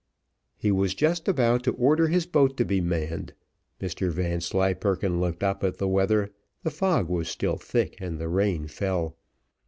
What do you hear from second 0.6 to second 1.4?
was just